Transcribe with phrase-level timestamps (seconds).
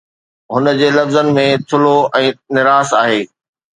[0.55, 3.21] هن جي لفظن ۾ ٿلهو ۽ نراس آهي.